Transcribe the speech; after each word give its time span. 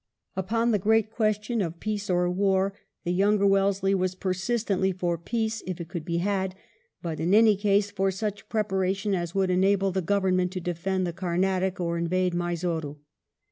Upon 0.35 0.71
the 0.71 0.79
great 0.79 1.11
question 1.11 1.61
of 1.61 1.79
peace 1.79 2.09
or 2.09 2.27
war 2.27 2.73
the 3.03 3.13
younger 3.13 3.45
Wellesley 3.45 3.93
was 3.93 4.15
persistently 4.15 4.91
for 4.91 5.15
peace, 5.15 5.61
if 5.67 5.79
it 5.79 5.89
could 5.89 6.03
be 6.05 6.17
had; 6.17 6.55
but 7.03 7.19
in 7.19 7.35
any 7.35 7.55
case 7.55 7.91
for 7.91 8.09
such 8.09 8.49
preparation 8.49 9.13
as 9.13 9.35
would 9.35 9.51
enable 9.51 9.91
the 9.91 10.01
Government 10.01 10.51
to 10.53 10.59
defend 10.59 11.05
the 11.05 11.13
Camatic 11.13 11.79
or 11.79 11.99
invade 11.99 12.33
Mysore. 12.33 12.97